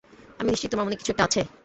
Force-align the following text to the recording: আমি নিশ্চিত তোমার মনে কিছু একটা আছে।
আমি 0.39 0.49
নিশ্চিত 0.51 0.69
তোমার 0.71 0.85
মনে 0.85 0.99
কিছু 0.99 1.11
একটা 1.11 1.25
আছে। 1.27 1.41